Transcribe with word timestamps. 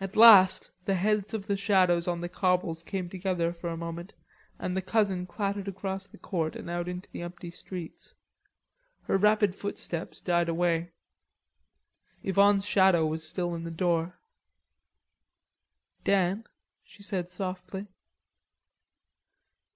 At 0.00 0.16
last 0.16 0.72
the 0.84 0.96
heads 0.96 1.32
of 1.32 1.46
the 1.46 1.56
shadows 1.56 2.08
on 2.08 2.22
the 2.22 2.28
cobbles 2.28 2.82
came 2.82 3.08
together 3.08 3.52
for 3.52 3.70
a 3.70 3.76
moment 3.76 4.14
and 4.58 4.76
the 4.76 4.82
cousin 4.82 5.26
clattered 5.26 5.68
across 5.68 6.08
the 6.08 6.18
court 6.18 6.56
and 6.56 6.68
out 6.68 6.88
into 6.88 7.08
the 7.12 7.22
empty 7.22 7.52
streets. 7.52 8.14
Her 9.02 9.16
rapid 9.16 9.54
footsteps 9.54 10.20
died 10.20 10.48
away. 10.48 10.90
Yvonne's 12.24 12.66
shadow 12.66 13.06
was 13.06 13.22
still 13.22 13.54
in 13.54 13.62
the 13.62 13.70
door: 13.70 14.18
"Dan," 16.02 16.44
she 16.82 17.04
said 17.04 17.30
softly. 17.30 17.86